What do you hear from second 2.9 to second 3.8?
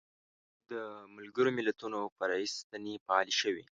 فعالې شوې.